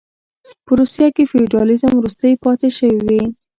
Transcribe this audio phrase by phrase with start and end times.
[0.65, 3.21] په روسیه کې فیوډالېزم وروستۍ پاتې شوې وې.